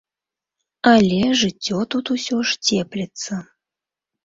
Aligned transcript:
Але 0.91 1.19
жыццё 1.43 1.79
тут 1.95 2.05
усё 2.17 2.41
ж 2.47 2.73
цепліцца. 2.73 3.33